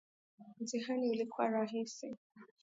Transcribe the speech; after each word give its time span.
Mtihani 0.59 1.09
ulikuwa 1.09 1.47
rahisi 1.49 2.17